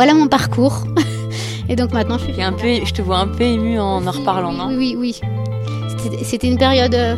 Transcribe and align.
voilà 0.00 0.14
mon 0.14 0.28
parcours. 0.28 0.84
Et 1.68 1.76
donc 1.76 1.92
maintenant, 1.92 2.16
je 2.16 2.32
suis 2.32 2.42
un 2.42 2.54
peu, 2.54 2.86
je 2.86 2.90
te 2.90 3.02
vois 3.02 3.18
un 3.18 3.26
peu 3.26 3.42
émue 3.44 3.78
en 3.78 4.06
en 4.06 4.10
reparlant, 4.10 4.50
non? 4.50 4.74
Oui, 4.74 4.96
oui. 4.96 5.20
C'était 6.22 6.48
une 6.48 6.56
période 6.56 6.94
euh, 6.94 7.16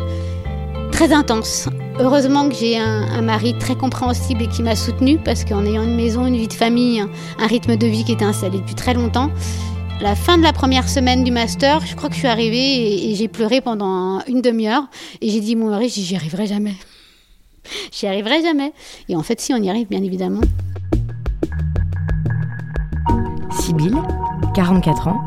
très 0.91 1.13
intense. 1.13 1.69
Heureusement 1.97 2.49
que 2.49 2.55
j'ai 2.55 2.77
un, 2.77 3.21
mari 3.21 3.57
très 3.57 3.75
compréhensible 3.75 4.41
et 4.41 4.47
qui 4.47 4.63
m'a 4.63 4.75
soutenue 4.75 5.17
parce 5.17 5.45
qu'en 5.45 5.65
ayant 5.65 5.83
une 5.83 5.95
maison, 5.95 6.25
une 6.25 6.35
vie 6.35 6.49
de 6.49 6.53
famille, 6.53 6.99
un 7.39 7.47
rythme 7.47 7.77
de 7.77 7.87
vie 7.87 8.03
qui 8.03 8.11
était 8.11 8.25
installé 8.25 8.57
depuis 8.57 8.75
très 8.75 8.93
longtemps, 8.93 9.31
la 10.01 10.13
fin 10.13 10.37
de 10.37 10.43
la 10.43 10.51
première 10.51 10.89
semaine 10.89 11.23
du 11.23 11.31
master, 11.31 11.85
je 11.85 11.95
crois 11.95 12.09
que 12.09 12.15
je 12.15 12.19
suis 12.19 12.27
arrivée 12.27 13.09
et, 13.09 13.15
j'ai 13.15 13.29
pleuré 13.29 13.61
pendant 13.61 14.19
une 14.27 14.41
demi-heure 14.41 14.83
et 15.21 15.29
j'ai 15.29 15.39
dit 15.39 15.53
à 15.53 15.57
mon 15.57 15.69
mari, 15.69 15.87
j'y 15.87 16.17
arriverai 16.17 16.47
jamais. 16.47 16.75
J'y 17.93 18.07
arriverai 18.07 18.41
jamais. 18.41 18.73
Et 19.07 19.15
en 19.15 19.23
fait, 19.23 19.39
si, 19.39 19.53
on 19.53 19.63
y 19.63 19.69
arrive, 19.69 19.87
bien 19.87 20.03
évidemment. 20.03 20.41
Sibylle, 23.63 23.95
44 24.55 25.07
ans, 25.07 25.23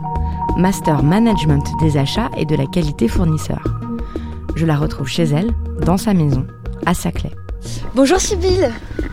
Master 0.58 1.02
Management 1.02 1.64
des 1.80 1.96
achats 1.96 2.28
et 2.36 2.44
de 2.44 2.54
la 2.54 2.66
qualité 2.66 3.08
fournisseur. 3.08 3.64
Je 4.54 4.66
la 4.66 4.76
retrouve 4.76 5.08
chez 5.08 5.22
elle, 5.22 5.52
dans 5.86 5.96
sa 5.96 6.12
maison, 6.12 6.46
à 6.84 6.92
Saclay. 6.92 7.30
Bonjour 7.94 8.20
Sibylle 8.20 8.70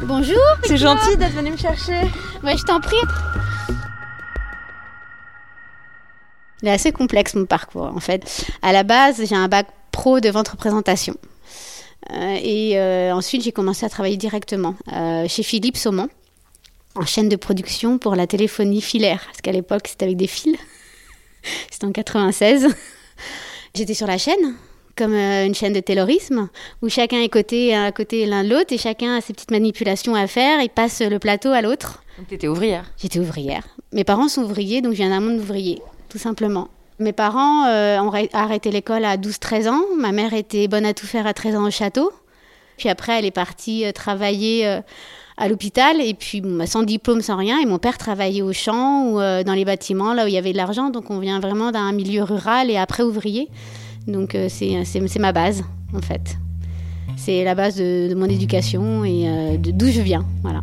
Bonjour 0.08 0.42
C'est 0.66 0.76
gentil 0.76 1.16
d'être 1.16 1.32
venue 1.36 1.52
me 1.52 1.58
chercher. 1.58 2.02
Ouais, 2.44 2.58
je 2.58 2.64
t'en 2.66 2.82
prie. 2.82 2.98
Il 6.62 6.68
est 6.68 6.72
assez 6.72 6.92
complexe 6.92 7.34
mon 7.36 7.46
parcours 7.46 7.94
en 7.96 8.02
fait. 8.02 8.52
À 8.62 8.74
la 8.74 8.84
base, 8.84 9.26
j'ai 9.26 9.36
un 9.36 9.48
bac 9.48 9.68
pro 9.94 10.20
de 10.20 10.28
vente 10.28 10.50
représentation. 10.50 11.16
Euh, 12.12 12.38
et 12.42 12.78
euh, 12.78 13.14
ensuite, 13.16 13.42
j'ai 13.42 13.54
commencé 13.54 13.86
à 13.86 13.90
travailler 13.90 14.18
directement 14.18 14.76
euh, 14.92 15.30
chez 15.30 15.44
Philips 15.44 15.80
au 15.86 15.92
Mans, 15.92 16.10
en 16.96 17.06
chaîne 17.06 17.30
de 17.30 17.36
production 17.36 17.98
pour 17.98 18.16
la 18.16 18.28
téléphonie 18.28 18.82
filaire. 18.82 19.22
Parce 19.26 19.42
qu'à 19.42 19.52
l'époque, 19.52 19.88
c'était 19.88 20.06
avec 20.06 20.18
des 20.18 20.28
fils. 20.28 20.58
c'était 21.72 21.86
en 21.86 21.92
96. 21.92 22.68
J'étais 23.76 23.94
sur 23.94 24.08
la 24.08 24.18
chaîne, 24.18 24.56
comme 24.96 25.16
une 25.16 25.56
chaîne 25.56 25.74
de 25.74 25.80
terrorisme, 25.80 26.50
où 26.82 26.90
chacun 26.90 27.22
est 27.22 27.30
côté, 27.30 27.76
à 27.76 27.92
côté 27.92 28.26
l'un 28.28 28.44
de 28.44 28.50
l'autre 28.50 28.72
et 28.72 28.78
chacun 28.78 29.18
a 29.18 29.22
ses 29.22 29.34
petites 29.34 29.52
manipulations 29.52 30.14
à 30.14 30.28
faire 30.28 30.60
et 30.60 30.70
passe 30.70 31.02
le 31.02 31.18
plateau 31.18 31.50
à 31.50 31.62
l'autre. 31.62 32.04
Donc 32.18 32.28
tu 32.28 32.36
étais 32.36 32.48
ouvrière 32.48 32.86
J'étais 32.98 33.20
ouvrière. 33.20 33.64
Mes 33.92 34.04
parents 34.04 34.28
sont 34.28 34.44
ouvriers, 34.44 34.82
donc 34.82 34.92
je 34.92 34.98
viens 34.98 35.10
d'un 35.10 35.20
monde 35.20 35.40
ouvrier, 35.40 35.82
tout 36.10 36.20
simplement. 36.20 36.70
Mes 37.00 37.14
parents 37.14 37.66
euh, 37.66 38.00
ont 38.00 38.12
arrêté 38.34 38.70
l'école 38.70 39.04
à 39.06 39.18
12-13 39.18 39.70
ans. 39.70 39.82
Ma 39.98 40.12
mère 40.12 40.34
était 40.34 40.68
bonne 40.68 40.86
à 40.86 40.94
tout 40.94 41.08
faire 41.08 41.26
à 41.26 41.34
13 41.34 41.56
ans 41.56 41.66
au 41.66 41.72
château. 41.72 42.12
Puis 42.78 42.90
après, 42.90 43.18
elle 43.18 43.26
est 43.26 43.32
partie 43.32 43.86
euh, 43.86 43.92
travailler 43.92 44.68
euh, 44.68 44.82
à 45.38 45.48
l'hôpital 45.48 46.02
et 46.02 46.14
puis 46.14 46.42
bah, 46.42 46.66
sans 46.66 46.84
diplôme, 46.84 47.22
sans 47.22 47.38
rien. 47.38 47.60
Et 47.60 47.66
mon 47.66 47.80
père 47.80 47.98
travaillait 47.98 48.42
au 48.42 48.54
champ 48.54 49.08
ou 49.08 49.18
dans 49.18 49.54
les 49.54 49.66
bâtiments, 49.66 50.14
là 50.14 50.26
où 50.26 50.28
il 50.28 50.34
y 50.34 50.38
avait 50.38 50.52
de 50.52 50.58
l'argent. 50.58 50.90
Donc 50.90 51.10
on 51.12 51.20
vient 51.20 51.40
vraiment 51.40 51.72
d'un 51.72 51.92
milieu 51.92 52.24
rural 52.24 52.70
et 52.70 52.78
après 52.78 53.04
ouvrier. 53.04 53.50
Donc 54.08 54.38
c'est 54.50 55.20
ma 55.20 55.32
base, 55.32 55.64
en 55.94 56.02
fait. 56.02 56.38
C'est 57.18 57.44
la 57.44 57.56
base 57.56 57.76
de, 57.78 58.14
mon 58.16 58.26
éducation 58.26 59.04
et 59.06 59.58
d'où 59.58 59.88
je 59.88 60.02
viens. 60.02 60.26
Voilà. 60.42 60.62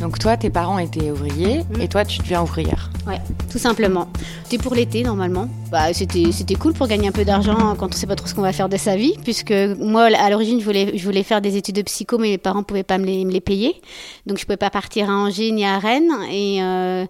Donc 0.00 0.18
toi, 0.18 0.36
tes 0.36 0.50
parents 0.50 0.78
étaient 0.78 1.10
ouvriers 1.10 1.64
mm. 1.64 1.80
et 1.80 1.88
toi, 1.88 2.04
tu 2.04 2.18
deviens 2.18 2.42
ouvrière. 2.42 2.90
Ouais, 3.06 3.20
tout 3.50 3.58
simplement. 3.58 4.08
C'était 4.44 4.62
pour 4.62 4.74
l'été 4.74 5.02
normalement. 5.02 5.48
Bah, 5.70 5.92
c'était, 5.92 6.32
c'était 6.32 6.54
cool 6.54 6.72
pour 6.72 6.86
gagner 6.86 7.08
un 7.08 7.12
peu 7.12 7.24
d'argent 7.24 7.74
quand 7.76 7.94
on 7.94 7.96
sait 7.96 8.06
pas 8.06 8.16
trop 8.16 8.26
ce 8.26 8.34
qu'on 8.34 8.42
va 8.42 8.52
faire 8.52 8.68
de 8.68 8.76
sa 8.76 8.96
vie, 8.96 9.14
puisque 9.22 9.52
moi, 9.52 10.04
à 10.04 10.30
l'origine, 10.30 10.58
je 10.60 10.64
voulais, 10.64 10.96
je 10.96 11.04
voulais 11.04 11.22
faire 11.22 11.40
des 11.40 11.56
études 11.56 11.76
de 11.76 11.82
psycho, 11.82 12.18
mais 12.18 12.30
mes 12.30 12.38
parents 12.38 12.62
pouvaient 12.62 12.82
pas 12.82 12.98
me 12.98 13.04
les, 13.04 13.24
me 13.24 13.30
les 13.30 13.40
payer. 13.40 13.80
Donc 14.26 14.38
je 14.38 14.44
pouvais 14.44 14.56
pas 14.56 14.70
partir 14.70 15.10
à 15.10 15.14
Angers 15.14 15.50
ni 15.50 15.64
à 15.64 15.78
Rennes. 15.78 16.12
Et, 16.30 16.62
euh, 16.62 17.04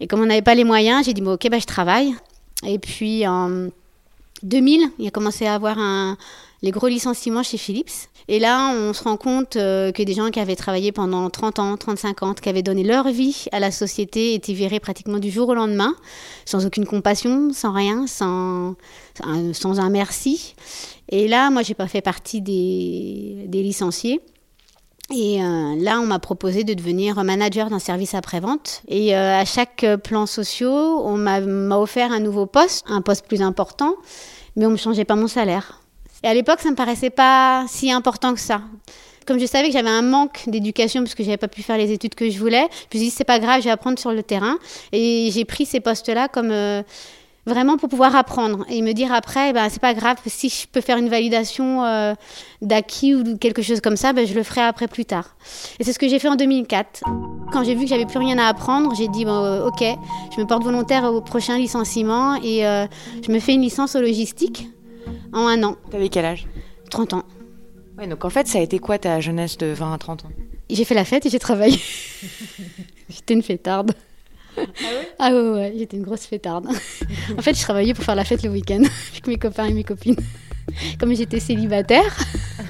et 0.00 0.06
comme 0.06 0.20
on 0.20 0.26
n'avait 0.26 0.42
pas 0.42 0.54
les 0.54 0.64
moyens, 0.64 1.06
j'ai 1.06 1.12
dit, 1.12 1.22
bon, 1.22 1.34
ok, 1.34 1.48
bah, 1.50 1.58
je 1.60 1.66
travaille. 1.66 2.14
Et 2.66 2.78
puis 2.78 3.24
2000, 4.42 4.90
il 4.98 5.08
a 5.08 5.10
commencé 5.10 5.46
à 5.46 5.54
avoir 5.54 5.78
les 6.62 6.70
gros 6.70 6.88
licenciements 6.88 7.42
chez 7.42 7.58
Philips. 7.58 8.08
Et 8.28 8.40
là, 8.40 8.74
on 8.74 8.92
se 8.92 9.04
rend 9.04 9.16
compte 9.16 9.56
euh, 9.56 9.92
que 9.92 10.02
des 10.02 10.14
gens 10.14 10.30
qui 10.30 10.40
avaient 10.40 10.56
travaillé 10.56 10.90
pendant 10.90 11.30
30 11.30 11.60
ans, 11.60 11.76
35 11.76 12.22
ans, 12.24 12.34
qui 12.34 12.48
avaient 12.48 12.62
donné 12.62 12.82
leur 12.82 13.08
vie 13.08 13.44
à 13.52 13.60
la 13.60 13.70
société, 13.70 14.34
étaient 14.34 14.52
virés 14.52 14.80
pratiquement 14.80 15.18
du 15.18 15.30
jour 15.30 15.48
au 15.48 15.54
lendemain, 15.54 15.94
sans 16.44 16.66
aucune 16.66 16.86
compassion, 16.86 17.52
sans 17.52 17.72
rien, 17.72 18.06
sans, 18.08 18.74
un 19.22 19.90
merci. 19.90 20.56
Et 21.08 21.28
là, 21.28 21.50
moi, 21.50 21.62
j'ai 21.62 21.74
pas 21.74 21.86
fait 21.86 22.00
partie 22.00 22.40
des 22.40 23.62
licenciés. 23.62 24.20
Et 25.14 25.40
euh, 25.40 25.76
là, 25.78 26.00
on 26.00 26.06
m'a 26.06 26.18
proposé 26.18 26.64
de 26.64 26.74
devenir 26.74 27.22
manager 27.22 27.70
d'un 27.70 27.78
service 27.78 28.14
après-vente. 28.14 28.82
Et 28.88 29.16
euh, 29.16 29.38
à 29.38 29.44
chaque 29.44 29.86
plan 30.02 30.26
social, 30.26 30.68
on 30.70 31.16
m'a 31.16 31.78
offert 31.78 32.10
un 32.10 32.18
nouveau 32.18 32.46
poste, 32.46 32.84
un 32.88 33.02
poste 33.02 33.26
plus 33.26 33.40
important, 33.40 33.94
mais 34.56 34.66
on 34.66 34.70
ne 34.70 34.76
changeait 34.76 35.04
pas 35.04 35.14
mon 35.14 35.28
salaire. 35.28 35.80
Et 36.24 36.28
à 36.28 36.34
l'époque, 36.34 36.60
ça 36.60 36.70
me 36.70 36.74
paraissait 36.74 37.10
pas 37.10 37.66
si 37.68 37.92
important 37.92 38.34
que 38.34 38.40
ça. 38.40 38.62
Comme 39.26 39.38
je 39.38 39.46
savais 39.46 39.68
que 39.68 39.72
j'avais 39.72 39.90
un 39.90 40.02
manque 40.02 40.44
d'éducation 40.46 41.02
parce 41.02 41.14
que 41.14 41.24
j'avais 41.24 41.36
pas 41.36 41.48
pu 41.48 41.62
faire 41.62 41.76
les 41.76 41.92
études 41.92 42.14
que 42.14 42.30
je 42.30 42.38
voulais, 42.38 42.66
je 42.92 42.98
me 42.98 42.98
suis 42.98 42.98
dit 42.98 43.10
c'est 43.10 43.24
pas 43.24 43.40
grave, 43.40 43.60
je 43.60 43.64
vais 43.64 43.70
apprendre 43.70 43.98
sur 43.98 44.12
le 44.12 44.22
terrain. 44.22 44.56
Et 44.92 45.30
j'ai 45.32 45.44
pris 45.44 45.66
ces 45.66 45.80
postes-là 45.80 46.28
comme 46.28 46.52
euh, 46.52 46.82
vraiment 47.46 47.76
pour 47.76 47.88
pouvoir 47.88 48.14
apprendre 48.16 48.64
et 48.68 48.82
me 48.82 48.92
dire 48.92 49.12
après, 49.12 49.52
ben 49.52 49.68
c'est 49.70 49.80
pas 49.80 49.94
grave 49.94 50.16
si 50.26 50.48
je 50.48 50.66
peux 50.66 50.80
faire 50.80 50.98
une 50.98 51.08
validation 51.08 51.84
euh, 51.84 52.14
d'acquis 52.60 53.14
ou 53.14 53.36
quelque 53.38 53.62
chose 53.62 53.80
comme 53.80 53.96
ça, 53.96 54.12
ben 54.12 54.26
je 54.26 54.34
le 54.34 54.42
ferai 54.42 54.62
après 54.62 54.88
plus 54.88 55.04
tard. 55.04 55.36
Et 55.78 55.84
c'est 55.84 55.92
ce 55.92 55.98
que 55.98 56.08
j'ai 56.08 56.18
fait 56.18 56.28
en 56.28 56.36
2004. 56.36 57.04
Quand 57.52 57.64
j'ai 57.64 57.74
vu 57.74 57.82
que 57.82 57.88
j'avais 57.88 58.06
plus 58.06 58.18
rien 58.18 58.38
à 58.38 58.46
apprendre, 58.46 58.94
j'ai 58.96 59.08
dit 59.08 59.24
bon, 59.24 59.66
ok, 59.66 59.84
je 60.34 60.40
me 60.40 60.46
porte 60.46 60.64
volontaire 60.64 61.04
au 61.04 61.20
prochain 61.20 61.56
licenciement 61.56 62.34
et 62.42 62.66
euh, 62.66 62.86
je 63.24 63.30
me 63.30 63.38
fais 63.38 63.54
une 63.54 63.62
licence 63.62 63.94
en 63.94 64.00
logistique 64.00 64.68
en 65.32 65.46
un 65.46 65.62
an. 65.62 65.76
T'avais 65.90 66.08
quel 66.08 66.24
âge? 66.24 66.46
30 66.90 67.14
ans. 67.14 67.22
Ouais, 67.98 68.06
donc 68.06 68.24
en 68.24 68.30
fait, 68.30 68.46
ça 68.46 68.58
a 68.58 68.60
été 68.60 68.78
quoi 68.78 68.98
ta 68.98 69.20
jeunesse 69.20 69.56
de 69.56 69.66
20 69.66 69.94
à 69.94 69.98
30 69.98 70.24
ans? 70.24 70.30
J'ai 70.68 70.84
fait 70.84 70.94
la 70.94 71.04
fête 71.04 71.24
et 71.26 71.30
j'ai 71.30 71.38
travaillé. 71.38 71.78
j'étais 73.08 73.34
une 73.34 73.42
fêtarde. 73.42 73.92
Ah 74.58 74.62
ouais 74.62 75.08
Ah 75.18 75.32
ouais, 75.32 75.50
ouais, 75.50 75.74
j'étais 75.76 75.96
une 75.96 76.02
grosse 76.02 76.26
fêtarde. 76.26 76.66
en 76.66 77.42
fait, 77.42 77.54
je 77.54 77.62
travaillais 77.62 77.94
pour 77.94 78.04
faire 78.04 78.14
la 78.14 78.24
fête 78.24 78.42
le 78.42 78.50
week-end 78.50 78.82
avec 79.12 79.26
mes 79.26 79.36
copains 79.36 79.66
et 79.66 79.72
mes 79.72 79.84
copines. 79.84 80.16
Comme 80.98 81.14
j'étais 81.14 81.40
célibataire, 81.40 82.16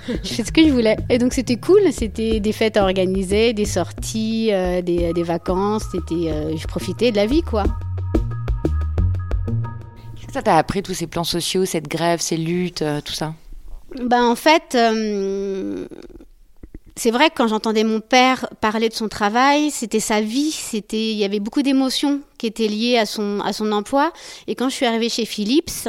je 0.09 0.29
faisais 0.29 0.45
ce 0.45 0.53
que 0.53 0.63
je 0.63 0.71
voulais. 0.71 0.97
Et 1.09 1.19
donc 1.19 1.33
c'était 1.33 1.57
cool, 1.57 1.81
c'était 1.93 2.41
des 2.41 2.53
fêtes 2.53 2.77
à 2.77 2.83
organiser, 2.83 3.53
des 3.55 3.65
sorties, 3.65 4.51
euh, 4.53 4.83
des, 4.83 5.13
des, 5.15 5.23
vacances, 5.23 5.85
c'était, 5.91 6.31
euh, 6.31 6.57
je 6.57 6.67
profitais 6.67 7.11
de 7.11 7.17
la 7.17 7.27
vie, 7.27 7.43
quoi 7.43 7.65
ça 10.37 10.43
t'a 10.43 10.59
appris 10.59 10.83
tous 10.83 10.93
ces 10.93 11.07
plans 11.07 11.25
sociaux, 11.25 11.65
cette 11.65 11.89
grève, 11.89 12.21
ces 12.21 12.37
luttes, 12.37 12.83
euh, 12.83 13.01
tout 13.01 13.15
ça? 13.15 13.33
Ben, 13.99 14.23
En 14.23 14.37
fait, 14.37 14.75
euh, 14.75 15.87
c'est 16.99 17.11
vrai 17.11 17.29
que 17.29 17.35
quand 17.37 17.47
j'entendais 17.47 17.85
mon 17.85 18.01
père 18.01 18.49
parler 18.63 18.89
de 18.89 18.95
son 18.95 19.09
travail, 19.09 19.71
c'était 19.71 20.01
sa 20.01 20.23
vie, 20.23 20.51
c'était, 20.51 21.11
il 21.11 21.17
y 21.19 21.25
avait 21.25 21.41
beaucoup 21.41 21.61
d'émotions 21.61 22.23
qui 22.39 22.47
étaient 22.47 22.69
liées 22.69 22.97
à 22.97 23.05
son, 23.05 23.41
à 23.41 23.53
son 23.53 23.71
emploi. 23.71 24.13
Et 24.47 24.55
quand 24.55 24.71
je 24.71 24.75
suis 24.75 24.87
arrivée 24.87 25.11
chez 25.11 25.27
Philips, 25.27 25.89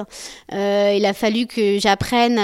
euh, 0.51 0.93
il 0.97 1.05
a 1.05 1.13
fallu 1.13 1.47
que 1.47 1.79
j'apprenne 1.79 2.35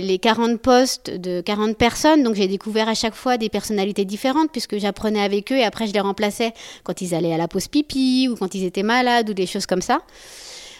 les 0.00 0.18
40 0.18 0.60
postes 0.60 1.10
de 1.10 1.40
40 1.40 1.78
personnes. 1.78 2.22
Donc 2.22 2.34
j'ai 2.34 2.48
découvert 2.48 2.88
à 2.90 2.94
chaque 2.94 3.14
fois 3.14 3.38
des 3.38 3.48
personnalités 3.48 4.04
différentes 4.04 4.52
puisque 4.52 4.76
j'apprenais 4.76 5.22
avec 5.22 5.50
eux 5.50 5.56
et 5.56 5.64
après 5.64 5.86
je 5.86 5.94
les 5.94 6.00
remplaçais 6.00 6.52
quand 6.84 7.00
ils 7.00 7.14
allaient 7.14 7.32
à 7.32 7.38
la 7.38 7.48
pause 7.48 7.68
pipi 7.68 8.28
ou 8.30 8.36
quand 8.36 8.54
ils 8.54 8.64
étaient 8.64 8.82
malades 8.82 9.30
ou 9.30 9.34
des 9.34 9.46
choses 9.46 9.64
comme 9.64 9.82
ça 9.82 10.02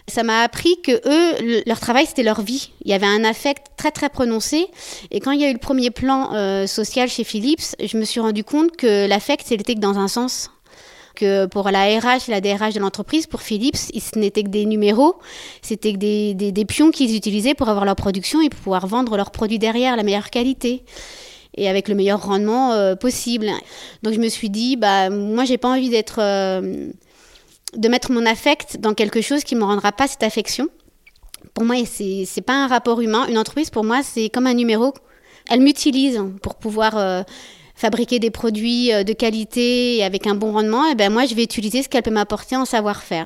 ça 0.08 0.22
m'a 0.22 0.42
appris 0.42 0.80
que 0.82 0.92
eux, 0.92 1.62
leur 1.66 1.80
travail, 1.80 2.06
c'était 2.06 2.22
leur 2.22 2.42
vie. 2.42 2.72
Il 2.84 2.90
y 2.90 2.94
avait 2.94 3.06
un 3.06 3.24
affect 3.24 3.68
très 3.76 3.90
très 3.90 4.08
prononcé. 4.08 4.66
Et 5.10 5.20
quand 5.20 5.30
il 5.30 5.40
y 5.40 5.44
a 5.44 5.50
eu 5.50 5.52
le 5.52 5.58
premier 5.58 5.90
plan 5.90 6.34
euh, 6.34 6.66
social 6.66 7.08
chez 7.08 7.24
Philips, 7.24 7.76
je 7.82 7.96
me 7.96 8.04
suis 8.04 8.20
rendu 8.20 8.44
compte 8.44 8.76
que 8.76 9.06
l'affect, 9.06 9.44
c'était 9.46 9.74
que 9.74 9.80
dans 9.80 9.98
un 9.98 10.08
sens. 10.08 10.50
Que 11.14 11.44
pour 11.44 11.70
la 11.70 11.84
RH 11.98 12.28
et 12.28 12.30
la 12.30 12.40
DRH 12.40 12.74
de 12.74 12.80
l'entreprise, 12.80 13.26
pour 13.26 13.42
Philips, 13.42 13.76
ce 13.76 14.18
n'était 14.18 14.42
que 14.42 14.48
des 14.48 14.64
numéros, 14.64 15.16
c'était 15.60 15.92
que 15.92 15.98
des, 15.98 16.32
des, 16.34 16.64
pions 16.64 16.90
qu'ils 16.90 17.14
utilisaient 17.14 17.52
pour 17.52 17.68
avoir 17.68 17.84
leur 17.84 17.96
production 17.96 18.40
et 18.40 18.48
pour 18.48 18.60
pouvoir 18.60 18.86
vendre 18.86 19.18
leurs 19.18 19.30
produits 19.30 19.58
derrière, 19.58 19.94
la 19.96 20.04
meilleure 20.04 20.30
qualité 20.30 20.84
et 21.54 21.68
avec 21.68 21.88
le 21.88 21.94
meilleur 21.94 22.24
rendement 22.24 22.72
euh, 22.72 22.94
possible. 22.96 23.50
Donc 24.02 24.14
je 24.14 24.18
me 24.18 24.28
suis 24.28 24.50
dit, 24.50 24.76
bah 24.76 25.10
moi 25.10 25.44
j'ai 25.44 25.58
pas 25.58 25.68
envie 25.68 25.90
d'être 25.90 26.18
euh, 26.18 26.88
de 27.76 27.88
mettre 27.88 28.12
mon 28.12 28.26
affect 28.26 28.78
dans 28.78 28.94
quelque 28.94 29.20
chose 29.20 29.44
qui 29.44 29.54
ne 29.54 29.60
me 29.60 29.64
rendra 29.64 29.92
pas 29.92 30.06
cette 30.06 30.22
affection. 30.22 30.68
Pour 31.54 31.64
moi, 31.64 31.76
c'est 31.84 32.24
n'est 32.36 32.42
pas 32.42 32.54
un 32.54 32.66
rapport 32.66 33.00
humain. 33.00 33.26
Une 33.28 33.38
entreprise, 33.38 33.70
pour 33.70 33.84
moi, 33.84 34.02
c'est 34.02 34.28
comme 34.28 34.46
un 34.46 34.54
numéro. 34.54 34.94
Elle 35.50 35.60
m'utilise 35.60 36.22
pour 36.42 36.54
pouvoir 36.54 36.96
euh, 36.96 37.22
fabriquer 37.74 38.18
des 38.18 38.30
produits 38.30 38.92
euh, 38.92 39.02
de 39.02 39.12
qualité 39.12 39.96
et 39.96 40.04
avec 40.04 40.26
un 40.26 40.34
bon 40.34 40.52
rendement. 40.52 40.86
Et 40.86 40.94
ben 40.94 41.12
moi, 41.12 41.26
je 41.26 41.34
vais 41.34 41.42
utiliser 41.42 41.82
ce 41.82 41.88
qu'elle 41.88 42.02
peut 42.02 42.10
m'apporter 42.10 42.56
en 42.56 42.64
savoir-faire. 42.64 43.24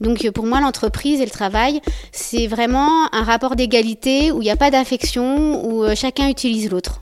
Donc 0.00 0.30
pour 0.30 0.46
moi, 0.46 0.60
l'entreprise 0.60 1.20
et 1.20 1.24
le 1.24 1.30
travail, 1.30 1.80
c'est 2.12 2.46
vraiment 2.46 3.12
un 3.12 3.22
rapport 3.22 3.56
d'égalité 3.56 4.30
où 4.30 4.40
il 4.40 4.44
n'y 4.44 4.50
a 4.50 4.56
pas 4.56 4.70
d'affection, 4.70 5.66
où 5.66 5.84
euh, 5.84 5.94
chacun 5.94 6.28
utilise 6.28 6.70
l'autre. 6.70 7.00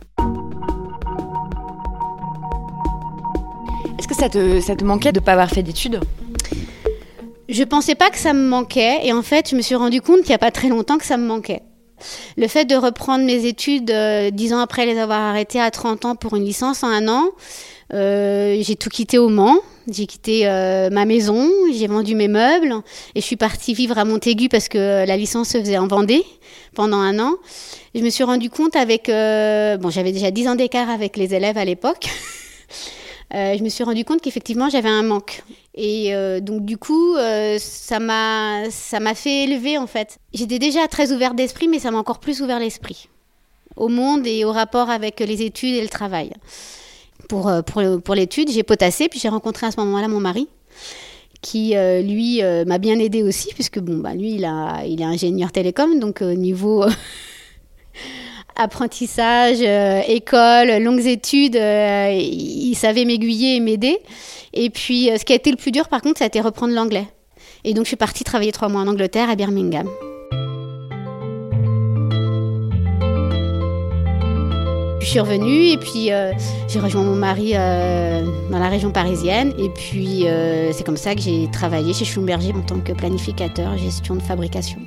ça 4.14 4.28
te, 4.28 4.60
ça 4.60 4.76
te 4.76 4.84
manquait 4.84 5.12
de 5.12 5.20
ne 5.20 5.24
pas 5.24 5.32
avoir 5.32 5.50
fait 5.50 5.62
d'études? 5.62 6.00
Je 7.54 7.62
pensais 7.62 7.94
pas 7.94 8.10
que 8.10 8.18
ça 8.18 8.32
me 8.32 8.48
manquait 8.48 9.06
et 9.06 9.12
en 9.12 9.22
fait, 9.22 9.50
je 9.50 9.54
me 9.54 9.62
suis 9.62 9.76
rendu 9.76 10.00
compte 10.00 10.22
qu'il 10.22 10.30
n'y 10.30 10.34
a 10.34 10.38
pas 10.38 10.50
très 10.50 10.66
longtemps 10.68 10.98
que 10.98 11.04
ça 11.04 11.16
me 11.16 11.24
manquait. 11.24 11.62
Le 12.36 12.48
fait 12.48 12.64
de 12.64 12.74
reprendre 12.74 13.24
mes 13.24 13.46
études 13.46 13.92
euh, 13.92 14.32
dix 14.32 14.52
ans 14.52 14.58
après 14.58 14.86
les 14.86 14.98
avoir 14.98 15.20
arrêtées 15.20 15.60
à 15.60 15.70
30 15.70 16.04
ans 16.04 16.16
pour 16.16 16.34
une 16.34 16.44
licence 16.44 16.82
en 16.82 16.88
un 16.88 17.06
an, 17.06 17.30
euh, 17.92 18.56
j'ai 18.60 18.74
tout 18.74 18.88
quitté 18.88 19.18
au 19.18 19.28
Mans. 19.28 19.60
J'ai 19.88 20.06
quitté 20.06 20.48
euh, 20.48 20.90
ma 20.90 21.04
maison, 21.04 21.48
j'ai 21.72 21.86
vendu 21.86 22.16
mes 22.16 22.26
meubles 22.26 22.74
et 23.14 23.20
je 23.20 23.24
suis 23.24 23.36
partie 23.36 23.72
vivre 23.72 23.98
à 23.98 24.04
Montaigu 24.04 24.48
parce 24.48 24.68
que 24.68 25.06
la 25.06 25.16
licence 25.16 25.50
se 25.50 25.58
faisait 25.58 25.78
en 25.78 25.86
Vendée 25.86 26.24
pendant 26.74 26.96
un 26.96 27.20
an. 27.20 27.36
je 27.94 28.00
me 28.00 28.10
suis 28.10 28.24
rendu 28.24 28.50
compte 28.50 28.74
avec... 28.74 29.06
bon, 29.06 29.90
j'avais 29.90 30.10
déjà 30.10 30.32
10 30.32 30.48
ans 30.48 30.54
d'écart 30.56 30.90
avec 30.90 31.16
les 31.16 31.34
élèves 31.34 31.56
à 31.56 31.64
l'époque. 31.64 32.08
je 33.32 33.62
me 33.62 33.68
suis 33.68 33.84
rendu 33.84 34.04
compte 34.04 34.22
qu'effectivement 34.22 34.68
j'avais 34.70 34.88
un 34.88 35.04
manque. 35.04 35.44
Et 35.76 36.14
donc 36.40 36.64
du 36.64 36.78
coup, 36.78 37.16
ça 37.58 37.98
m'a 37.98 38.70
ça 38.70 39.00
m'a 39.00 39.14
fait 39.16 39.42
élever 39.42 39.76
en 39.76 39.88
fait. 39.88 40.18
J'étais 40.32 40.60
déjà 40.60 40.86
très 40.86 41.10
ouverte 41.10 41.34
d'esprit, 41.34 41.66
mais 41.66 41.80
ça 41.80 41.90
m'a 41.90 41.98
encore 41.98 42.20
plus 42.20 42.42
ouvert 42.42 42.60
l'esprit 42.60 43.08
au 43.76 43.88
monde 43.88 44.26
et 44.26 44.44
au 44.44 44.52
rapport 44.52 44.90
avec 44.90 45.20
les 45.20 45.42
études 45.42 45.74
et 45.74 45.82
le 45.82 45.88
travail 45.88 46.30
pour, 47.28 47.48
euh, 47.48 47.62
pour, 47.62 47.82
pour 48.02 48.14
l'étude. 48.14 48.50
J'ai 48.50 48.62
potassé, 48.62 49.08
puis 49.08 49.18
j'ai 49.20 49.28
rencontré 49.28 49.66
à 49.66 49.70
ce 49.70 49.80
moment-là 49.80 50.08
mon 50.08 50.20
mari, 50.20 50.48
qui 51.40 51.76
euh, 51.76 52.00
lui 52.02 52.42
euh, 52.42 52.64
m'a 52.64 52.78
bien 52.78 52.98
aidé 52.98 53.22
aussi, 53.22 53.48
puisque 53.54 53.78
bon, 53.78 53.98
bah, 53.98 54.14
lui, 54.14 54.34
il, 54.34 54.44
a, 54.44 54.84
il 54.86 55.00
est 55.00 55.04
ingénieur 55.04 55.52
télécom, 55.52 55.98
donc 55.98 56.22
au 56.22 56.34
niveau 56.34 56.84
apprentissage, 58.56 59.60
école, 60.08 60.82
longues 60.82 61.06
études, 61.06 61.56
il 61.56 62.74
savait 62.74 63.04
m'aiguiller 63.04 63.56
et 63.56 63.60
m'aider. 63.60 63.98
Et 64.52 64.70
puis, 64.70 65.10
ce 65.18 65.24
qui 65.24 65.32
a 65.32 65.36
été 65.36 65.50
le 65.50 65.56
plus 65.56 65.72
dur, 65.72 65.88
par 65.88 66.02
contre, 66.02 66.18
ça 66.18 66.24
a 66.24 66.26
été 66.28 66.40
reprendre 66.40 66.74
l'anglais. 66.74 67.06
Et 67.64 67.74
donc, 67.74 67.84
je 67.84 67.88
suis 67.88 67.96
partie 67.96 68.24
travailler 68.24 68.52
trois 68.52 68.68
mois 68.68 68.82
en 68.82 68.86
Angleterre, 68.86 69.28
à 69.30 69.36
Birmingham. 69.36 69.88
je 75.04 75.10
suis 75.10 75.20
revenue 75.20 75.66
et 75.66 75.76
puis 75.76 76.12
euh, 76.12 76.32
j'ai 76.66 76.80
rejoint 76.80 77.02
mon 77.02 77.14
mari 77.14 77.52
euh, 77.54 78.24
dans 78.50 78.58
la 78.58 78.68
région 78.68 78.90
parisienne. 78.90 79.52
Et 79.58 79.68
puis 79.68 80.26
euh, 80.26 80.72
c'est 80.72 80.84
comme 80.84 80.96
ça 80.96 81.14
que 81.14 81.20
j'ai 81.20 81.48
travaillé 81.52 81.92
chez 81.92 82.04
Schlumberger 82.04 82.52
en 82.54 82.62
tant 82.62 82.80
que 82.80 82.92
planificateur, 82.92 83.76
gestion 83.76 84.16
de 84.16 84.22
fabrication. 84.22 84.78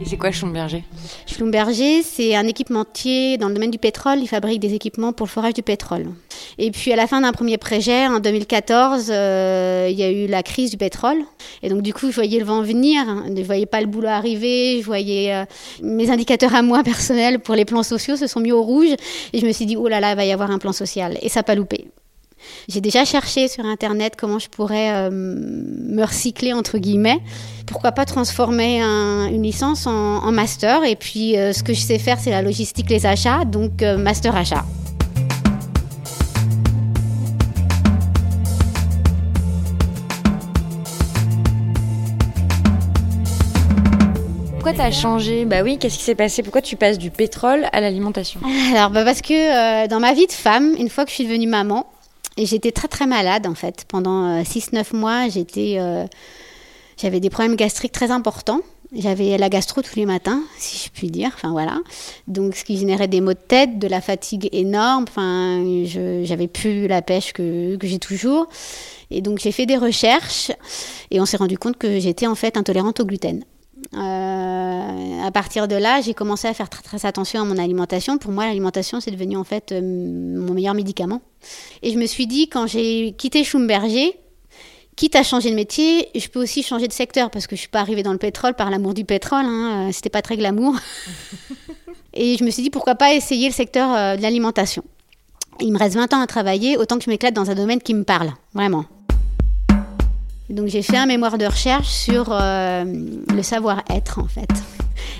Et 0.00 0.04
c'est 0.04 0.16
quoi 0.16 0.30
Schlumberger? 0.30 0.84
Schlumberger, 1.26 2.02
c'est 2.02 2.36
un 2.36 2.46
équipementier 2.46 3.38
dans 3.38 3.48
le 3.48 3.54
domaine 3.54 3.70
du 3.70 3.78
pétrole. 3.78 4.18
Il 4.20 4.28
fabrique 4.28 4.60
des 4.60 4.74
équipements 4.74 5.12
pour 5.12 5.26
le 5.26 5.30
forage 5.30 5.54
du 5.54 5.62
pétrole. 5.62 6.08
Et 6.58 6.70
puis 6.70 6.92
à 6.92 6.96
la 6.96 7.06
fin 7.06 7.22
d'un 7.22 7.32
premier 7.32 7.56
projet, 7.56 8.06
en 8.06 8.20
2014, 8.20 9.08
euh, 9.10 9.88
il 9.90 9.98
y 9.98 10.02
a 10.02 10.10
eu 10.10 10.26
la 10.26 10.42
crise 10.42 10.70
du 10.70 10.76
pétrole. 10.76 11.18
Et 11.62 11.70
donc 11.70 11.82
du 11.82 11.94
coup, 11.94 12.10
je 12.10 12.14
voyais 12.14 12.38
le 12.38 12.44
vent 12.44 12.62
venir. 12.62 13.04
Je 13.34 13.42
voyais 13.42 13.66
pas 13.66 13.80
le 13.80 13.86
boulot 13.86 14.08
arriver. 14.08 14.80
Je 14.80 14.86
voyais 14.86 15.34
euh, 15.34 15.44
mes 15.82 16.10
indicateurs 16.10 16.54
à 16.54 16.62
moi 16.62 16.82
personnels 16.84 17.40
pour 17.40 17.54
les 17.54 17.64
plans 17.64 17.82
sociaux 17.82 18.16
se 18.16 18.26
sont 18.26 18.40
mis 18.40 18.52
au 18.52 18.62
rouge. 18.62 18.94
Et 19.32 19.38
je 19.38 19.46
me 19.46 19.52
suis 19.52 19.64
dit, 19.64 19.76
oh 19.76 19.88
là 19.88 20.00
là, 20.00 20.12
il 20.12 20.16
va 20.16 20.24
y 20.26 20.32
avoir 20.32 20.50
un 20.50 20.58
plan 20.58 20.72
social. 20.72 21.16
Et 21.22 21.28
ça 21.28 21.40
n'a 21.40 21.44
pas 21.44 21.54
loupé. 21.54 21.86
J'ai 22.68 22.80
déjà 22.80 23.04
cherché 23.04 23.48
sur 23.48 23.64
Internet 23.64 24.14
comment 24.18 24.38
je 24.38 24.48
pourrais 24.48 24.92
euh, 24.92 25.10
me 25.10 26.02
recycler, 26.04 26.52
entre 26.52 26.78
guillemets. 26.78 27.20
Pourquoi 27.66 27.92
pas 27.92 28.04
transformer 28.04 28.80
une 28.80 29.42
licence 29.42 29.86
en, 29.86 30.32
master. 30.32 30.84
Et 30.84 30.96
puis, 30.96 31.36
euh, 31.36 31.52
ce 31.52 31.62
que 31.62 31.72
je 31.72 31.80
sais 31.80 31.98
faire, 31.98 32.18
c'est 32.18 32.30
la 32.30 32.42
logistique, 32.42 32.90
les 32.90 33.06
achats, 33.06 33.44
donc 33.44 33.82
euh, 33.82 33.96
master 33.96 34.36
achat. 34.36 34.64
Pourquoi 44.50 44.72
tu 44.72 44.80
as 44.80 44.90
changé? 44.90 45.44
Bah 45.44 45.62
oui, 45.62 45.78
qu'est-ce 45.78 45.98
qui 45.98 46.02
s'est 46.02 46.16
passé? 46.16 46.42
Pourquoi 46.42 46.62
tu 46.62 46.74
passes 46.74 46.98
du 46.98 47.12
pétrole 47.12 47.66
à 47.72 47.80
l'alimentation? 47.80 48.40
Alors, 48.74 48.90
bah 48.90 49.04
parce 49.04 49.22
que 49.22 49.86
dans 49.86 50.00
ma 50.00 50.12
vie 50.12 50.26
de 50.26 50.32
femme, 50.32 50.74
une 50.76 50.88
fois 50.88 51.04
que 51.04 51.10
je 51.10 51.14
suis 51.14 51.24
devenue 51.24 51.46
maman, 51.46 51.86
j'étais 52.44 52.72
très 52.72 52.88
très 52.88 53.06
malade 53.06 53.46
en 53.46 53.54
fait. 53.54 53.84
Pendant 53.88 54.42
6-9 54.42 54.76
euh, 54.94 54.96
mois, 54.96 55.26
euh, 55.26 56.06
j'avais 56.96 57.20
des 57.20 57.30
problèmes 57.30 57.56
gastriques 57.56 57.92
très 57.92 58.10
importants. 58.10 58.60
J'avais 58.92 59.36
la 59.36 59.48
gastro 59.48 59.82
tous 59.82 59.96
les 59.96 60.06
matins, 60.06 60.42
si 60.58 60.86
je 60.86 60.90
puis 60.90 61.10
dire. 61.10 61.30
Enfin 61.34 61.50
voilà. 61.50 61.80
Donc 62.28 62.54
ce 62.54 62.64
qui 62.64 62.76
générait 62.76 63.08
des 63.08 63.20
maux 63.20 63.32
de 63.32 63.38
tête, 63.38 63.78
de 63.78 63.88
la 63.88 64.00
fatigue 64.00 64.48
énorme. 64.52 65.06
Enfin, 65.08 65.64
j'avais 66.22 66.46
plus 66.46 66.86
la 66.86 67.02
pêche 67.02 67.32
que, 67.32 67.76
que 67.76 67.86
j'ai 67.86 67.98
toujours. 67.98 68.48
Et 69.10 69.22
donc 69.22 69.38
j'ai 69.38 69.52
fait 69.52 69.66
des 69.66 69.76
recherches 69.76 70.52
et 71.10 71.20
on 71.20 71.26
s'est 71.26 71.36
rendu 71.36 71.58
compte 71.58 71.78
que 71.78 71.98
j'étais 71.98 72.26
en 72.26 72.34
fait 72.34 72.56
intolérante 72.56 73.00
au 73.00 73.04
gluten. 73.04 73.44
Euh, 73.94 74.75
à 75.26 75.32
partir 75.32 75.66
de 75.66 75.74
là, 75.74 76.00
j'ai 76.00 76.14
commencé 76.14 76.46
à 76.46 76.54
faire 76.54 76.68
très, 76.68 76.82
très 76.82 77.04
attention 77.04 77.40
à 77.40 77.44
mon 77.44 77.58
alimentation. 77.58 78.16
Pour 78.16 78.30
moi, 78.30 78.46
l'alimentation, 78.46 79.00
c'est 79.00 79.10
devenu 79.10 79.36
en 79.36 79.42
fait 79.42 79.72
euh, 79.72 79.80
mon 79.82 80.54
meilleur 80.54 80.74
médicament. 80.74 81.20
Et 81.82 81.90
je 81.90 81.98
me 81.98 82.06
suis 82.06 82.28
dit, 82.28 82.48
quand 82.48 82.68
j'ai 82.68 83.12
quitté 83.18 83.42
Schumberger, 83.42 84.18
quitte 84.94 85.16
à 85.16 85.24
changer 85.24 85.50
de 85.50 85.56
métier, 85.56 86.08
je 86.14 86.28
peux 86.28 86.40
aussi 86.40 86.62
changer 86.62 86.86
de 86.86 86.92
secteur 86.92 87.30
parce 87.30 87.48
que 87.48 87.56
je 87.56 87.60
suis 87.60 87.68
pas 87.68 87.80
arrivée 87.80 88.04
dans 88.04 88.12
le 88.12 88.18
pétrole 88.18 88.54
par 88.54 88.70
l'amour 88.70 88.94
du 88.94 89.04
pétrole. 89.04 89.44
Hein, 89.44 89.88
euh, 89.88 89.92
C'était 89.92 90.10
pas 90.10 90.22
très 90.22 90.36
glamour. 90.36 90.76
Et 92.14 92.36
je 92.38 92.44
me 92.44 92.50
suis 92.50 92.62
dit, 92.62 92.70
pourquoi 92.70 92.94
pas 92.94 93.12
essayer 93.12 93.48
le 93.48 93.54
secteur 93.54 94.16
de 94.16 94.22
l'alimentation. 94.22 94.82
Il 95.60 95.72
me 95.72 95.78
reste 95.78 95.96
20 95.96 96.14
ans 96.14 96.20
à 96.20 96.26
travailler, 96.26 96.78
autant 96.78 96.96
que 96.96 97.04
je 97.04 97.10
m'éclate 97.10 97.34
dans 97.34 97.50
un 97.50 97.54
domaine 97.54 97.80
qui 97.80 97.92
me 97.92 98.04
parle, 98.04 98.32
vraiment. 98.54 98.86
Donc 100.48 100.68
j'ai 100.68 100.82
fait 100.82 100.96
un 100.96 101.06
mémoire 101.06 101.38
de 101.38 101.46
recherche 101.46 101.88
sur 101.88 102.28
euh, 102.30 102.84
le 102.86 103.42
savoir-être 103.42 104.20
en 104.20 104.28
fait 104.28 104.48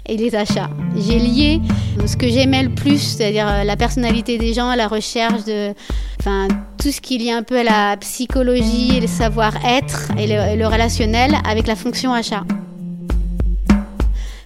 et 0.07 0.17
les 0.17 0.35
achats. 0.35 0.71
J'ai 0.97 1.19
lié 1.19 1.61
ce 2.07 2.17
que 2.17 2.29
j'aimais 2.29 2.63
le 2.63 2.71
plus, 2.71 2.99
c'est-à-dire 2.99 3.49
euh, 3.49 3.65
la 3.65 3.77
personnalité 3.77 4.39
des 4.39 4.55
gens, 4.55 4.75
la 4.75 4.89
recherche 4.89 5.45
de, 5.45 5.75
enfin 6.21 6.49
tout 6.79 6.91
ce 6.91 7.01
qui 7.01 7.19
lie 7.19 7.31
un 7.31 7.43
peu 7.43 7.59
à 7.59 7.63
la 7.63 7.97
psychologie 7.97 8.97
et 8.97 9.01
le 9.01 9.07
savoir-être 9.07 10.11
et 10.19 10.27
le, 10.27 10.67
relationnel 10.67 11.37
avec 11.49 11.67
la 11.67 11.77
fonction 11.77 12.13
achat. 12.13 12.45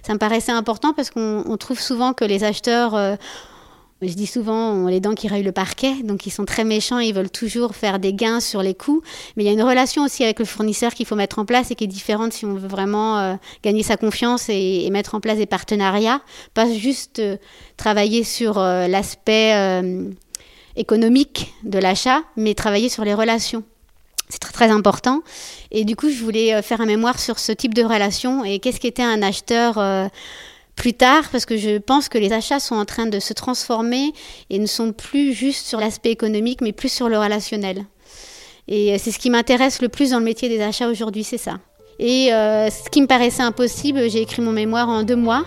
Ça 0.03 0.13
me 0.13 0.17
paraissait 0.17 0.51
important 0.51 0.93
parce 0.93 1.09
qu'on 1.09 1.57
trouve 1.57 1.79
souvent 1.79 2.13
que 2.13 2.25
les 2.25 2.43
acheteurs 2.43 2.95
euh, 2.95 3.15
je 4.07 4.13
dis 4.13 4.25
souvent, 4.25 4.71
on 4.71 4.87
les 4.87 4.99
dents 4.99 5.13
qui 5.13 5.27
rayent 5.27 5.43
le 5.43 5.51
parquet, 5.51 5.93
donc 6.03 6.25
ils 6.25 6.31
sont 6.31 6.45
très 6.45 6.63
méchants, 6.63 6.97
ils 6.97 7.13
veulent 7.13 7.29
toujours 7.29 7.75
faire 7.75 7.99
des 7.99 8.13
gains 8.13 8.39
sur 8.39 8.63
les 8.63 8.73
coûts. 8.73 9.01
Mais 9.35 9.43
il 9.43 9.45
y 9.45 9.49
a 9.49 9.53
une 9.53 9.61
relation 9.61 10.03
aussi 10.03 10.23
avec 10.23 10.39
le 10.39 10.45
fournisseur 10.45 10.93
qu'il 10.93 11.05
faut 11.05 11.15
mettre 11.15 11.37
en 11.37 11.45
place 11.45 11.69
et 11.69 11.75
qui 11.75 11.83
est 11.83 11.87
différente 11.87 12.33
si 12.33 12.45
on 12.45 12.55
veut 12.55 12.67
vraiment 12.67 13.19
euh, 13.19 13.35
gagner 13.63 13.83
sa 13.83 13.97
confiance 13.97 14.49
et, 14.49 14.89
mettre 14.91 15.13
en 15.15 15.19
place 15.19 15.37
des 15.37 15.45
partenariats, 15.45 16.21
pas 16.53 16.69
juste 16.71 17.19
euh, 17.19 17.37
travailler 17.77 18.23
sur 18.23 18.57
euh, 18.57 18.87
l'aspect 18.87 19.51
économique 20.75 21.53
de 21.63 21.77
l'achat, 21.77 22.21
mais 22.35 22.55
travailler 22.55 22.89
sur 22.89 23.05
les 23.05 23.13
relations. 23.13 23.63
C'est 24.29 24.39
très 24.39 24.53
très 24.53 24.69
important. 24.69 25.21
Et 25.71 25.85
du 25.85 25.95
coup, 25.95 26.09
je 26.09 26.23
voulais 26.23 26.61
faire 26.61 26.81
un 26.81 26.85
mémoire 26.85 27.19
sur 27.19 27.37
ce 27.37 27.51
type 27.51 27.73
de 27.73 27.83
relation 27.83 28.43
et 28.45 28.59
qu'est-ce 28.59 28.79
qu'était 28.79 29.03
un 29.03 29.21
acheteur 29.21 29.77
plus 30.75 30.93
tard 30.93 31.29
parce 31.31 31.45
que 31.45 31.57
je 31.57 31.77
pense 31.77 32.09
que 32.09 32.17
les 32.17 32.33
achats 32.33 32.59
sont 32.59 32.75
en 32.75 32.85
train 32.85 33.05
de 33.05 33.19
se 33.19 33.33
transformer 33.33 34.13
et 34.49 34.59
ne 34.59 34.65
sont 34.65 34.93
plus 34.93 35.33
juste 35.33 35.67
sur 35.67 35.79
l'aspect 35.79 36.11
économique 36.11 36.61
mais 36.61 36.71
plus 36.71 36.91
sur 36.91 37.09
le 37.09 37.17
relationnel. 37.17 37.85
Et 38.67 38.97
c'est 38.97 39.11
ce 39.11 39.19
qui 39.19 39.29
m'intéresse 39.29 39.81
le 39.81 39.89
plus 39.89 40.11
dans 40.11 40.19
le 40.19 40.25
métier 40.25 40.47
des 40.47 40.61
achats 40.61 40.87
aujourd'hui, 40.87 41.23
c'est 41.23 41.37
ça. 41.37 41.59
Et 41.99 42.33
euh, 42.33 42.69
ce 42.69 42.89
qui 42.89 43.01
me 43.01 43.07
paraissait 43.07 43.43
impossible, 43.43 44.09
j'ai 44.09 44.21
écrit 44.21 44.41
mon 44.41 44.51
mémoire 44.51 44.89
en 44.89 45.03
deux 45.03 45.15
mois. 45.15 45.45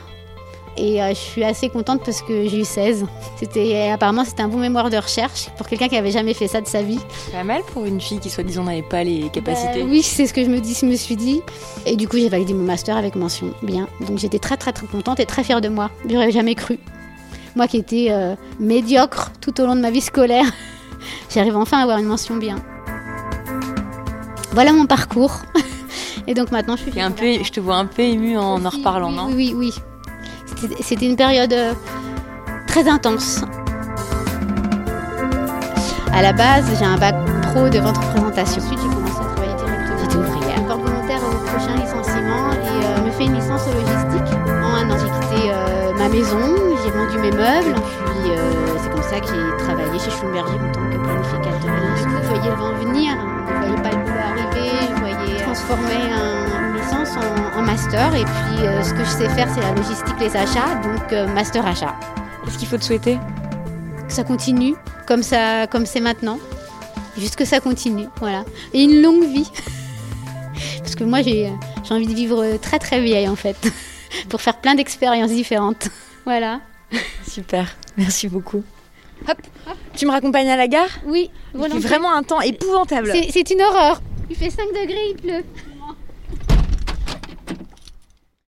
Et 0.77 1.03
euh, 1.03 1.11
je 1.11 1.15
suis 1.15 1.45
assez 1.45 1.69
contente 1.69 2.03
parce 2.05 2.23
que 2.23 2.49
j'ai 2.49 2.61
eu 2.61 2.65
16. 2.65 3.07
C'était, 3.39 3.91
apparemment, 3.91 4.25
c'était 4.25 4.43
un 4.43 4.49
bon 4.49 4.59
mémoire 4.59 4.91
de 4.91 4.97
recherche 4.97 5.49
pour 5.57 5.69
quelqu'un 5.69 5.89
qui 5.89 5.97
avait 5.97 6.11
jamais 6.11 6.35
fait 6.35 6.49
ça 6.49 6.61
de 6.61 6.67
sa 6.67 6.83
vie. 6.83 6.99
Pas 7.33 7.45
mal 7.45 7.63
pour 7.73 7.85
une 7.85 8.01
fille 8.01 8.19
qui, 8.19 8.31
soi-disant, 8.31 8.65
n'avait 8.65 8.83
pas 8.83 9.05
les 9.05 9.29
capacités. 9.31 9.83
Bah 9.83 9.89
oui, 9.89 10.03
c'est 10.03 10.27
ce 10.27 10.35
que 10.35 10.45
je 10.45 10.51
me, 10.51 10.61
dis, 10.61 10.77
je 10.81 10.87
me 10.87 10.97
suis 10.97 11.17
dit. 11.17 11.43
Et 11.87 11.97
du 11.97 12.09
coup, 12.09 12.17
j'ai 12.17 12.29
validé 12.29 12.55
mon 12.55 12.65
master 12.65 12.97
avec 12.97 13.15
mention 13.15 13.53
bien. 13.63 13.89
Donc 14.07 14.19
j'étais 14.19 14.39
très, 14.39 14.57
très, 14.57 14.73
très 14.73 14.87
contente 14.87 15.21
et 15.21 15.27
très 15.27 15.45
fière 15.45 15.61
de 15.61 15.69
moi. 15.69 15.91
J'aurais 16.09 16.33
jamais 16.33 16.55
cru. 16.55 16.79
Moi 17.57 17.69
qui 17.69 17.77
étais 17.77 18.09
euh, 18.11 18.35
médiocre 18.59 19.31
tout 19.41 19.61
au 19.61 19.67
long 19.67 19.77
de 19.77 19.81
ma 19.81 19.93
vie 19.93 20.01
scolaire, 20.01 20.47
j'arrive 21.31 21.57
enfin 21.57 21.79
à 21.79 21.83
avoir 21.83 21.99
une 21.99 22.07
mention 22.07 22.37
bien. 22.37 22.57
Voilà 24.53 24.73
mon 24.73 24.87
parcours. 24.87 25.43
et 26.27 26.35
donc 26.35 26.51
maintenant, 26.51 26.77
je 26.77 26.91
suis. 26.91 27.01
Un 27.01 27.13
peu, 27.13 27.45
je 27.45 27.51
te 27.51 27.61
vois 27.61 27.77
un 27.77 27.87
peu 27.87 28.03
émue 28.03 28.37
en 28.37 28.65
en 28.65 28.71
reparlant, 28.71 29.11
oui, 29.11 29.17
non? 29.17 29.27
Oui, 29.27 29.35
oui, 29.35 29.55
oui. 29.57 29.75
C'était 30.81 31.07
une 31.07 31.17
période 31.17 31.53
euh, 31.53 31.73
très 32.67 32.89
intense. 32.89 33.43
À 36.13 36.23
la 36.23 36.33
base, 36.33 36.65
j'ai 36.79 36.85
un 36.85 36.97
bac 36.97 37.15
pro 37.43 37.69
de 37.69 37.79
vente 37.79 37.97
représentation. 37.97 38.63
Ensuite, 38.63 38.81
j'ai 38.81 38.89
commencé 38.89 39.21
à 39.21 39.35
travailler 39.35 39.55
directement. 39.57 39.99
J'étais 40.01 40.17
ouvrière. 40.17 40.67
Porte 40.67 40.81
volontaire 40.81 41.21
au 41.23 41.35
prochain 41.49 41.75
licenciement 41.77 42.53
et 42.53 42.85
euh, 42.85 43.05
me 43.07 43.11
fait 43.11 43.25
une 43.25 43.35
licence 43.35 43.63
en 43.67 43.75
logistique. 43.75 44.35
En 44.63 44.75
un 44.75 44.91
an, 44.91 44.97
j'ai 44.99 45.11
quitté 45.21 45.51
euh, 45.51 45.93
ma 45.99 46.09
maison, 46.09 46.41
j'ai 46.85 46.91
vendu 46.91 47.19
mes 47.19 47.33
meubles. 47.33 47.75
Puis 48.07 48.31
ça 49.11 49.21
que 49.21 49.27
j'ai 49.27 49.65
travaillé 49.65 49.99
chez 49.99 50.11
Schumberger 50.11 50.55
en 50.55 50.73
tant 50.73 50.91
que 50.91 50.97
planificateur. 50.97 51.75
Du 51.97 52.05
coup, 52.05 52.19
je 52.23 52.29
voyais 52.29 52.51
le 52.51 52.57
vent 52.57 52.75
venir. 52.75 53.17
transformer 55.43 56.13
un- 56.13 56.69
une 56.75 56.81
licence 56.81 57.11
en, 57.17 57.59
en 57.59 57.63
master. 57.63 58.15
Et 58.15 58.25
puis, 58.25 58.67
euh, 58.67 58.83
ce 58.83 58.93
que 58.93 59.05
je 59.05 59.11
sais 59.11 59.29
faire, 59.31 59.49
c'est 59.55 59.61
la 59.61 59.73
logistique, 59.73 60.15
les 60.21 60.37
achats, 60.37 60.75
donc 60.83 61.13
euh, 61.13 61.27
master 61.29 61.67
achat. 61.67 61.95
Qu'est-ce 62.45 62.59
qu'il 62.59 62.69
faut 62.69 62.77
te 62.77 62.85
souhaiter? 62.85 63.19
Que 64.09 64.13
ça 64.13 64.25
continue 64.25 64.75
comme 65.07 65.23
ça, 65.23 65.67
comme 65.67 65.87
c'est 65.87 66.01
maintenant. 66.01 66.39
Juste 67.17 67.37
que 67.37 67.45
ça 67.45 67.61
continue, 67.61 68.07
voilà. 68.21 68.45
Et 68.73 68.83
une 68.83 69.01
longue 69.03 69.25
vie. 69.25 69.49
Parce 70.81 70.95
que 70.97 71.05
moi, 71.05 71.23
j'ai 71.23 71.53
j'ai 71.85 71.95
envie 71.95 72.07
de 72.07 72.15
vivre 72.15 72.57
très 72.61 72.79
très 72.79 73.01
vieille 73.01 73.29
en 73.29 73.37
fait, 73.37 73.57
pour 74.29 74.41
faire 74.41 74.57
plein 74.57 74.75
d'expériences 74.75 75.31
différentes. 75.31 75.89
Voilà. 76.27 76.61
Super, 77.29 77.67
merci 77.99 78.29
beaucoup. 78.31 78.65
Hop, 79.29 79.39
tu 79.97 80.07
me 80.07 80.11
raccompagnes 80.11 80.49
à 80.51 80.57
la 80.57 80.69
gare? 80.69 80.89
Oui, 81.07 81.31
Il 81.33 81.61
fait 81.63 81.69
volontiers. 81.69 81.89
vraiment 81.89 82.13
un 82.13 82.23
temps 82.23 82.41
épouvantable. 82.41 83.11
C'est 83.13 83.31
c'est 83.31 83.51
une 83.51 83.63
horreur. 83.63 84.01
Il 84.31 84.37
fait 84.37 84.51
5 84.51 84.67
degrés, 84.69 85.11
il 85.11 85.17
pleut. 85.17 85.45